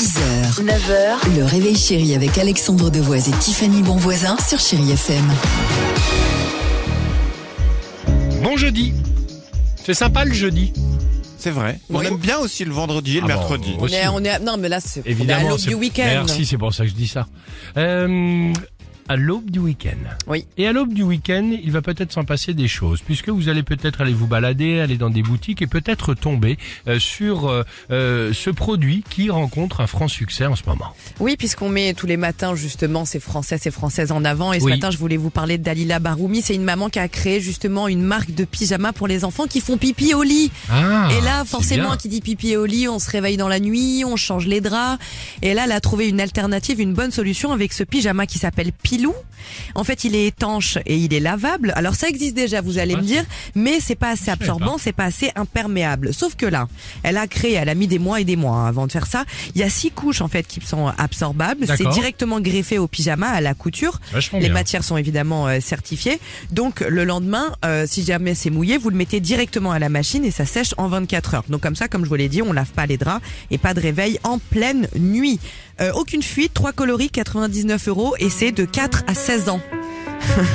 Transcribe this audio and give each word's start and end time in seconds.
6h, 0.00 0.62
9h, 0.64 1.36
le 1.36 1.44
réveil 1.44 1.76
chéri 1.76 2.14
avec 2.14 2.38
Alexandre 2.38 2.88
Devoise 2.88 3.28
et 3.28 3.32
Tiffany 3.32 3.82
Bonvoisin 3.82 4.34
sur 4.38 4.58
Chéri 4.58 4.92
FM. 4.92 5.30
Bon 8.42 8.56
jeudi. 8.56 8.94
C'est 9.84 9.92
sympa 9.92 10.24
le 10.24 10.32
jeudi. 10.32 10.72
C'est 11.36 11.50
vrai. 11.50 11.78
On 11.90 11.98
Oui. 11.98 12.06
aime 12.06 12.16
bien 12.16 12.38
aussi 12.38 12.64
le 12.64 12.72
vendredi 12.72 13.18
et 13.18 13.20
le 13.20 13.26
Ah 13.30 13.34
bon, 13.34 13.40
mercredi. 13.40 13.74
Aussi. 13.78 13.94
On 13.94 13.98
est, 13.98 14.08
on 14.08 14.24
est, 14.24 14.38
non, 14.38 14.56
mais 14.56 14.70
là, 14.70 14.80
c'est 14.80 15.00
on 15.00 15.04
est 15.04 15.08
à 15.08 15.10
Évidemment. 15.10 15.48
l'aube 15.50 15.58
c'est- 15.58 15.68
du 15.68 15.74
week-end. 15.74 16.04
Merci, 16.06 16.46
c'est 16.46 16.56
pour 16.56 16.72
ça 16.72 16.84
que 16.84 16.88
je 16.90 16.94
dis 16.94 17.08
ça. 17.08 17.26
Euh, 17.76 18.52
à 19.10 19.16
l'aube 19.16 19.50
du 19.50 19.58
week-end. 19.58 19.98
Oui. 20.28 20.46
Et 20.56 20.68
à 20.68 20.72
l'aube 20.72 20.94
du 20.94 21.02
week-end, 21.02 21.50
il 21.64 21.72
va 21.72 21.82
peut-être 21.82 22.12
s'en 22.12 22.22
passer 22.22 22.54
des 22.54 22.68
choses, 22.68 23.00
puisque 23.04 23.28
vous 23.28 23.48
allez 23.48 23.64
peut-être 23.64 24.00
aller 24.02 24.12
vous 24.12 24.28
balader, 24.28 24.78
aller 24.78 24.96
dans 24.98 25.10
des 25.10 25.22
boutiques 25.22 25.62
et 25.62 25.66
peut-être 25.66 26.14
tomber 26.14 26.58
euh, 26.86 27.00
sur 27.00 27.48
euh, 27.48 27.64
euh, 27.90 28.32
ce 28.32 28.50
produit 28.50 29.02
qui 29.10 29.28
rencontre 29.28 29.80
un 29.80 29.88
franc 29.88 30.06
succès 30.06 30.46
en 30.46 30.54
ce 30.54 30.62
moment. 30.64 30.94
Oui, 31.18 31.34
puisqu'on 31.36 31.68
met 31.68 31.92
tous 31.92 32.06
les 32.06 32.16
matins 32.16 32.54
justement 32.54 33.04
ces 33.04 33.18
Français, 33.18 33.58
ces 33.58 33.72
Françaises 33.72 34.12
en 34.12 34.24
avant. 34.24 34.52
Et 34.52 34.60
ce 34.60 34.64
Oui. 34.66 34.70
matin, 34.74 34.92
je 34.92 34.98
voulais 34.98 35.16
vous 35.16 35.30
parler 35.30 35.58
de 35.58 35.64
Dalila 35.64 35.98
Baroumi. 35.98 36.40
C'est 36.40 36.54
une 36.54 36.62
maman 36.62 36.88
qui 36.88 37.00
a 37.00 37.08
créé 37.08 37.40
justement 37.40 37.88
une 37.88 38.02
marque 38.02 38.32
de 38.32 38.44
pyjama 38.44 38.92
pour 38.92 39.08
les 39.08 39.24
enfants 39.24 39.48
qui 39.48 39.60
font 39.60 39.76
pipi 39.76 40.14
au 40.14 40.22
lit. 40.22 40.52
Ah, 40.70 41.08
et 41.18 41.20
là, 41.24 41.44
forcément, 41.44 41.96
qui 41.96 42.08
dit 42.08 42.20
pipi 42.20 42.54
au 42.56 42.64
lit, 42.64 42.86
on 42.86 43.00
se 43.00 43.10
réveille 43.10 43.36
dans 43.36 43.48
la 43.48 43.58
nuit, 43.58 44.04
on 44.06 44.14
change 44.14 44.46
les 44.46 44.60
draps. 44.60 45.02
Et 45.42 45.52
là, 45.52 45.64
elle 45.64 45.72
a 45.72 45.80
trouvé 45.80 46.08
une 46.08 46.20
alternative, 46.20 46.80
une 46.80 46.94
bonne 46.94 47.10
solution 47.10 47.50
avec 47.50 47.72
ce 47.72 47.82
pyjama 47.82 48.26
qui 48.26 48.38
s'appelle 48.38 48.70
En 49.74 49.84
fait, 49.84 50.04
il 50.04 50.14
est 50.14 50.26
étanche 50.26 50.78
et 50.86 50.96
il 50.96 51.14
est 51.14 51.20
lavable. 51.20 51.72
Alors 51.76 51.94
ça 51.94 52.08
existe 52.08 52.34
déjà, 52.34 52.60
vous 52.60 52.78
allez 52.78 52.96
me 52.96 53.02
dire, 53.02 53.24
mais 53.54 53.80
c'est 53.80 53.94
pas 53.94 54.10
assez 54.10 54.30
absorbant, 54.30 54.78
c'est 54.78 54.92
pas 54.92 55.04
assez 55.04 55.30
imperméable. 55.36 56.12
Sauf 56.12 56.34
que 56.34 56.46
là, 56.46 56.68
elle 57.02 57.16
a 57.16 57.26
créé, 57.26 57.54
elle 57.54 57.68
a 57.68 57.74
mis 57.74 57.86
des 57.86 57.98
mois 57.98 58.20
et 58.20 58.24
des 58.24 58.36
mois 58.36 58.56
hein, 58.56 58.66
avant 58.66 58.86
de 58.86 58.92
faire 58.92 59.06
ça. 59.06 59.24
Il 59.54 59.60
y 59.60 59.64
a 59.64 59.70
six 59.70 59.90
couches 59.90 60.20
en 60.20 60.28
fait 60.28 60.46
qui 60.46 60.60
sont 60.60 60.88
absorbables. 60.98 61.66
C'est 61.66 61.88
directement 61.90 62.40
greffé 62.40 62.78
au 62.78 62.86
pyjama 62.86 63.28
à 63.28 63.40
la 63.40 63.54
couture. 63.54 64.00
Les 64.32 64.40
bien. 64.40 64.52
matières 64.52 64.84
sont 64.84 64.96
évidemment 64.96 65.48
euh, 65.48 65.60
certifiées. 65.60 66.18
Donc 66.52 66.80
le 66.80 67.04
lendemain, 67.04 67.54
euh, 67.64 67.84
si 67.86 68.04
jamais 68.04 68.34
c'est 68.34 68.50
mouillé, 68.50 68.76
vous 68.78 68.90
le 68.90 68.96
mettez 68.96 69.20
directement 69.20 69.72
à 69.72 69.78
la 69.78 69.88
machine 69.88 70.24
et 70.24 70.30
ça 70.30 70.46
sèche 70.46 70.74
en 70.76 70.88
24 70.88 71.34
heures. 71.34 71.44
Donc 71.48 71.62
comme 71.62 71.76
ça, 71.76 71.88
comme 71.88 72.04
je 72.04 72.08
vous 72.08 72.14
l'ai 72.14 72.28
dit, 72.28 72.42
on 72.42 72.52
lave 72.52 72.70
pas 72.70 72.86
les 72.86 72.96
draps 72.96 73.24
et 73.50 73.58
pas 73.58 73.74
de 73.74 73.80
réveil 73.80 74.18
en 74.24 74.38
pleine 74.38 74.88
nuit. 74.98 75.40
Euh, 75.80 75.92
aucune 75.94 76.22
fuite, 76.22 76.52
trois 76.52 76.72
coloris, 76.72 77.08
99 77.08 77.88
euros 77.88 78.14
et 78.18 78.28
c'est 78.28 78.52
de 78.52 78.66
4 78.66 78.79
à 79.06 79.14
16 79.14 79.50
ans. 79.50 79.60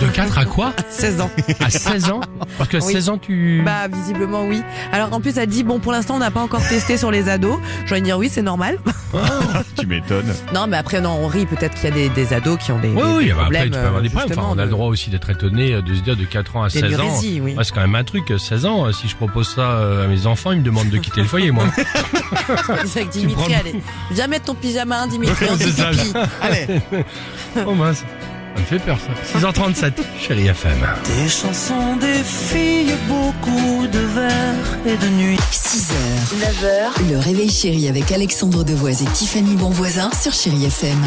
De 0.00 0.06
4 0.08 0.38
à 0.38 0.44
quoi 0.44 0.72
16 0.90 1.20
ans. 1.20 1.30
À 1.60 1.70
16 1.70 2.10
ans 2.10 2.20
Parce 2.58 2.68
que 2.68 2.76
Oui. 2.78 2.92
16 2.92 3.08
ans, 3.08 3.18
tu... 3.18 3.62
Bah 3.64 3.88
visiblement 3.92 4.44
oui. 4.46 4.62
Alors 4.92 5.12
en 5.12 5.20
plus 5.20 5.36
elle 5.38 5.48
dit 5.48 5.64
bon 5.64 5.78
pour 5.80 5.92
l'instant 5.92 6.16
on 6.16 6.18
n'a 6.18 6.30
pas 6.30 6.40
encore 6.42 6.66
testé 6.66 6.96
sur 6.96 7.10
les 7.10 7.28
ados. 7.28 7.58
Je 7.86 7.94
vais 7.94 8.00
dire 8.00 8.18
oui 8.18 8.28
c'est 8.30 8.42
normal. 8.42 8.78
Tu 9.78 9.86
m'étonnes. 9.86 10.32
Non 10.54 10.66
mais 10.66 10.76
après 10.76 11.00
non 11.00 11.18
on 11.22 11.26
rit 11.26 11.46
peut-être 11.46 11.74
qu'il 11.74 11.84
y 11.84 11.92
a 11.92 11.94
des, 11.94 12.08
des 12.10 12.32
ados 12.32 12.58
qui 12.58 12.72
ont 12.72 12.78
des, 12.78 12.88
Oui, 12.88 12.94
des- 12.94 13.02
oui, 13.02 13.24
des 13.26 13.32
bah, 13.32 13.36
après, 13.42 13.44
problèmes. 13.44 13.64
tu 13.64 13.70
peux 13.78 13.86
avoir 13.86 14.02
des 14.02 14.08
euh, 14.08 14.10
problèmes. 14.12 14.38
Enfin, 14.38 14.48
on 14.52 14.58
a 14.58 14.64
le 14.64 14.70
droit 14.70 14.86
aussi 14.88 15.10
d'être 15.10 15.30
étonné 15.30 15.74
euh, 15.74 15.82
de 15.82 15.94
se 15.94 16.00
dire 16.00 16.16
de 16.16 16.24
4 16.24 16.56
ans 16.56 16.62
à 16.64 16.70
16 16.70 17.00
ans. 17.00 17.18
Oui. 17.22 17.40
Ouais, 17.40 17.64
c'est 17.64 17.72
quand 17.74 17.80
même 17.80 17.94
un 17.94 18.04
truc, 18.04 18.30
euh, 18.30 18.38
16 18.38 18.66
ans, 18.66 18.86
euh, 18.86 18.92
si 18.92 19.08
je 19.08 19.16
propose 19.16 19.48
ça 19.54 20.02
à 20.04 20.06
mes 20.06 20.26
enfants, 20.26 20.52
ils 20.52 20.60
me 20.60 20.64
demandent 20.64 20.88
de 20.90 20.98
quitter 20.98 21.20
le 21.22 21.26
foyer, 21.26 21.50
moi. 21.50 21.64
C'est 22.86 23.00
avec 23.00 23.10
Dimitri, 23.10 23.34
prends 23.34 23.48
le- 23.48 23.54
allez. 23.70 23.82
Viens 24.12 24.26
mettre 24.28 24.46
ton 24.46 24.54
pyjama, 24.54 25.06
Dimitri, 25.06 25.46
on 25.50 25.56
ça. 25.56 25.90
pipi. 25.90 26.12
Allez. 26.40 26.66
oh 27.66 27.74
mince, 27.74 28.04
ça 28.54 28.60
me 28.60 28.66
fait 28.66 28.78
peur 28.78 28.98
ça. 28.98 29.38
6h37, 29.38 29.92
chérie 30.20 30.48
FM. 30.48 30.78
Des 31.04 31.28
chansons, 31.28 31.96
des 31.96 32.22
filles, 32.22 32.94
beaucoup 33.08 33.86
de 33.86 33.98
vers 33.98 34.78
et 34.86 34.96
de 34.96 35.08
nuits. 35.08 35.38
6h, 35.50 35.92
9h, 36.40 37.10
le 37.10 37.18
réveil 37.18 37.50
chéri 37.50 37.88
avec 37.88 38.10
Alexandre 38.12 38.64
Devoise 38.64 39.02
et 39.02 39.06
Tiffany 39.06 39.56
Bonvoisin 39.56 40.10
sur 40.20 40.32
Chéri 40.32 40.64
FM. 40.66 40.98